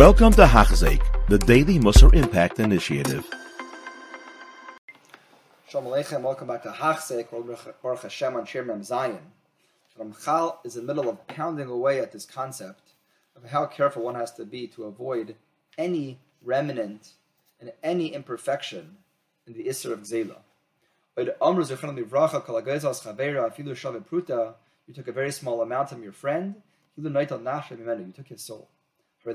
[0.00, 3.28] Welcome to Hachzik, the Daily Musar Impact Initiative.
[5.68, 7.28] Shalom Aleichem, welcome back to Hachzik,
[7.82, 9.18] Baruch Hashem on Mem Zion.
[9.98, 12.94] Ramchal is in the middle of pounding away at this concept
[13.36, 15.36] of how careful one has to be to avoid
[15.76, 17.10] any remnant
[17.60, 18.96] and any imperfection
[19.46, 20.38] in the Isser of Gzela.
[24.86, 26.54] You took a very small amount from your friend,
[26.96, 28.70] you took his soul.
[29.26, 29.32] A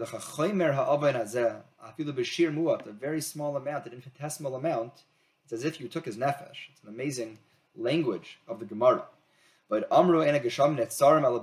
[3.00, 5.04] very small amount, an infinitesimal amount,
[5.44, 6.70] it's as if you took his nefesh.
[6.72, 7.38] It's an amazing
[7.76, 9.04] language of the Gemara.
[9.70, 11.40] But Amru ena gesham netzarim ala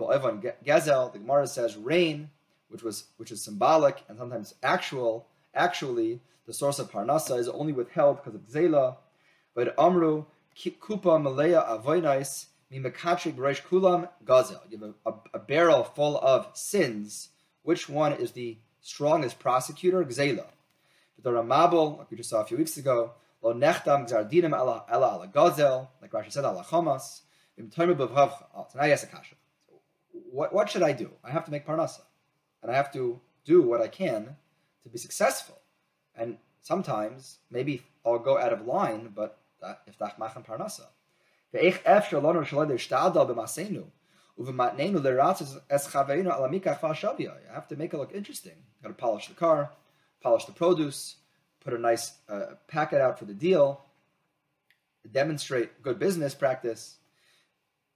[0.65, 1.13] gezel.
[1.13, 2.31] The Gemara says rain,
[2.69, 5.27] which was which is symbolic and sometimes actual.
[5.55, 8.97] Actually, the source of parnasa is only withheld because of zela.
[9.55, 10.25] But Amru
[10.57, 14.61] kupa malaya avoinais mimekatrik b'reish kulam gazel.
[14.71, 17.29] You have a, a, a, barrel full of sins.
[17.63, 20.05] Which one is the strongest prosecutor?
[20.05, 20.47] Gzela.
[21.17, 24.85] But the Ramabel, like we just saw a few weeks ago, lo nechtam gzardinim ela
[24.93, 27.23] ala gazel, like Rashi said ala chamas.
[27.61, 29.35] Oh, so now yes, Akasha.
[30.31, 31.11] What, what should I do?
[31.23, 32.01] I have to make parnasa.
[32.63, 34.37] And I have to do what I can
[34.83, 35.59] to be successful.
[36.17, 39.39] And sometimes, maybe I'll go out of line, but
[39.87, 40.87] if machan parnasa.
[47.51, 48.57] I have to make it look interesting.
[48.83, 49.71] Got to polish the car,
[50.23, 51.17] polish the produce,
[51.61, 53.85] put a nice uh, packet out for the deal,
[55.11, 56.97] demonstrate good business practice.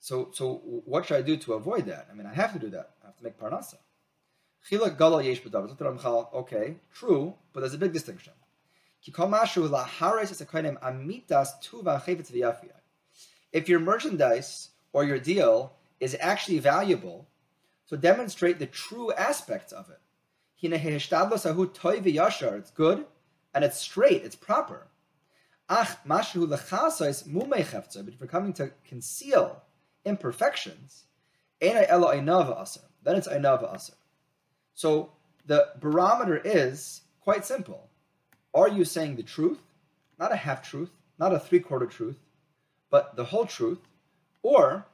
[0.01, 2.09] So, so what should I do to avoid that?
[2.11, 2.91] I mean, I have to do that.
[3.03, 3.77] I have to make parnasa.
[6.35, 8.33] Okay, true, but there's a big distinction.
[13.53, 17.29] If your merchandise or your deal is actually valuable,
[17.89, 20.01] to demonstrate the true aspects of it.
[20.63, 21.07] It's
[22.71, 23.07] good
[23.55, 24.89] and it's straight, it's proper.
[25.69, 25.97] But if
[28.21, 29.63] you're coming to conceal
[30.05, 31.05] imperfections,
[31.61, 33.95] then it's ainava aser.
[34.75, 35.13] So
[35.47, 37.89] the barometer is quite simple.
[38.55, 39.61] Are you saying the truth,
[40.19, 42.19] not a half truth, not a three quarter truth,
[42.91, 43.79] but the whole truth,
[44.43, 44.85] or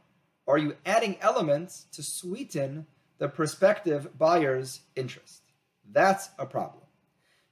[0.46, 2.86] are you adding elements to sweeten
[3.18, 5.42] the prospective buyer's interest?
[5.90, 6.82] That's a problem.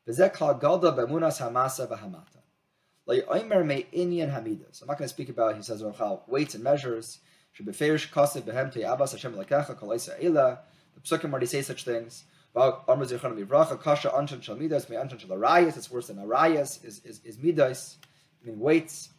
[0.06, 0.16] I'm
[4.86, 5.82] not going to speak about, he says,
[6.26, 7.18] weights and measures.
[7.56, 8.10] The psukim
[11.30, 12.24] already say such things.
[12.54, 13.12] It's
[15.90, 17.96] worse than arayas, is, is, is midas,
[18.42, 19.10] I mean weights.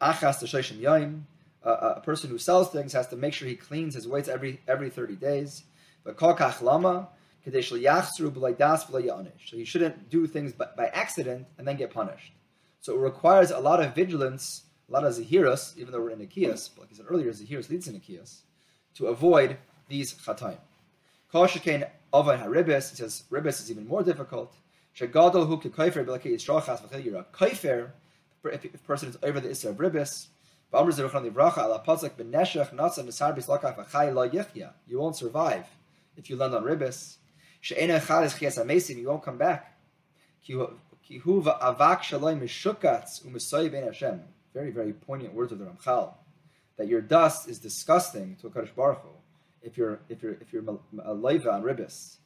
[0.00, 0.14] A
[2.04, 5.16] person who sells things has to make sure he cleans his weights every every 30
[5.16, 5.64] days.
[6.04, 6.14] So
[9.52, 12.32] you shouldn't do things by, by accident and then get punished.
[12.80, 16.20] So it requires a lot of vigilance, a lot of zahiras, even though we're in
[16.20, 18.42] Akias, but like I said earlier, zahiras leads in Akias,
[18.94, 20.60] to avoid these chatayim.
[21.32, 24.54] Kol shekain avay haribis, he says ribis is even more difficult.
[24.96, 27.92] Shegadol hu kekaifer b'lakei yisrachas v'chel yira kaifer,
[28.48, 30.28] if a person is over the isra of ribis,
[34.86, 35.66] you won't survive
[36.16, 37.16] if you land on ribis.
[37.62, 39.78] You won't come back.
[44.54, 46.14] Very, very poignant words of the Ramchal.
[46.76, 49.08] That your dust is disgusting to a Kadosh Baruch Hu
[49.62, 52.18] if you're if you're if you're a on ribis.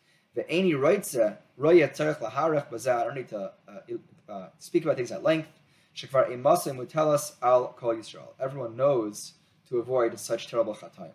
[2.20, 2.96] Laharech bazah.
[2.96, 5.48] I don't need to uh, uh, speak about things at length.
[5.94, 8.32] Shekvar emasim would tell us al kol Yisrael.
[8.40, 9.34] Everyone knows
[9.68, 11.12] to avoid such terrible chatayim.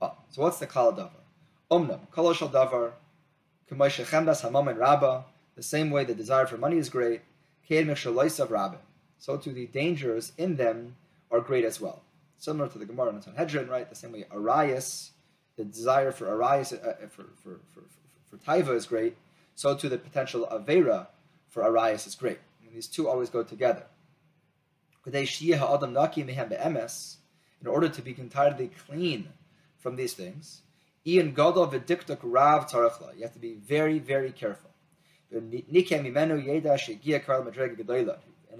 [0.00, 1.10] Oh, so what's the kal davar?
[1.70, 2.92] Omnam, koloshal davar,
[3.70, 5.24] k'moishe chemdas hamam and rabba,
[5.56, 7.22] the same way the desire for money is great,
[7.66, 8.78] keir mechshaloisav rabba.
[9.18, 10.96] So too the dangers in them
[11.30, 12.02] are great as well.
[12.36, 13.88] Similar to the Gemara in Sanhedrin, right?
[13.88, 15.10] The same way Arias,
[15.56, 17.82] the desire for Arias, uh, for, for, for, for,
[18.30, 19.16] for Taiva is great,
[19.56, 21.08] so too the potential of Avera
[21.48, 22.38] for Arias is great.
[22.62, 23.84] Mean, these two always go together.
[25.06, 25.14] In
[27.66, 29.28] order to be entirely clean
[29.78, 30.62] from these things,
[31.06, 33.16] Ian Godol v'diktuk rav tarachla.
[33.16, 34.70] You have to be very, very careful.
[35.30, 35.54] And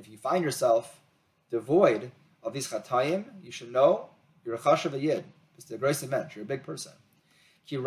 [0.01, 1.01] if you find yourself
[1.51, 2.11] devoid
[2.43, 4.11] of these chatayim, you should know
[4.45, 5.25] you're a chashav yid.
[5.57, 6.29] It's the grace of men.
[6.35, 6.93] You're a big person.
[7.67, 7.81] For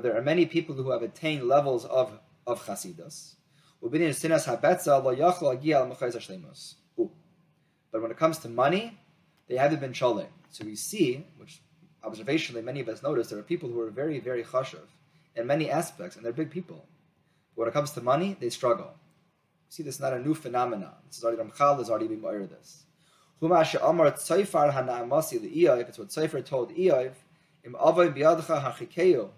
[0.00, 3.34] there are many people who have attained levels of of chasidus.
[3.80, 3.92] But
[8.02, 8.98] when it comes to money,
[9.48, 10.26] they haven't been cholim.
[10.50, 11.60] So we see, which
[12.04, 14.88] observationally many of us notice, there are people who are very, very chashav
[15.36, 16.84] in many aspects, and they're big people.
[17.54, 18.94] But when it comes to money, they struggle.
[19.68, 20.94] You see, this is not a new phenomenon.
[21.06, 22.84] This is already Ramchal has already been aware of this.
[23.40, 24.72] It's what Tzayfar
[26.44, 27.12] told Iyov,
[27.64, 29.30] Im Avoy Biadcha Hachikeyo,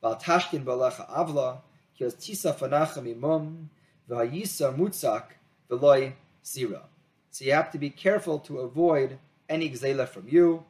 [0.00, 1.60] Val Tashkin Balecha Avla,
[1.98, 3.68] Kios Tisa Fanacha Mimum,
[4.10, 5.24] V'hayisa Mutzak,
[5.70, 6.82] V'loy Sira.
[7.30, 9.18] So you have to be careful to avoid
[9.48, 10.64] any gzela from you.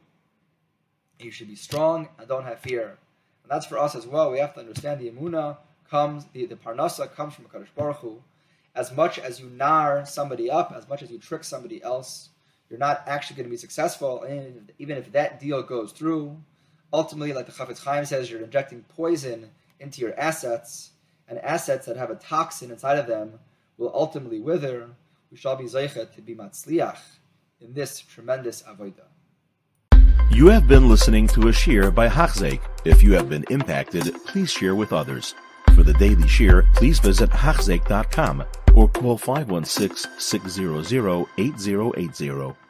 [1.19, 2.97] You should be strong and don't have fear.
[3.43, 4.31] And that's for us as well.
[4.31, 5.57] We have to understand the imuna
[5.89, 8.21] comes, the, the parnasa comes from Kadosh Baruch Hu.
[8.75, 12.29] As much as you nar somebody up, as much as you trick somebody else,
[12.69, 14.23] you're not actually going to be successful.
[14.23, 16.37] And even if that deal goes through,
[16.93, 19.49] ultimately, like the Chafetz Chaim says, you're injecting poison
[19.79, 20.91] into your assets,
[21.31, 23.39] and assets that have a toxin inside of them
[23.77, 24.89] will ultimately wither.
[25.31, 26.99] We shall be zeichet to be matzliach
[27.61, 29.07] in this tremendous avodah.
[30.29, 32.59] You have been listening to a shiur by Hachzeik.
[32.83, 35.33] If you have been impacted, please share with others.
[35.73, 38.43] For the daily shiur, please visit Hachzeik.com
[38.75, 42.60] or call 516 600 8080.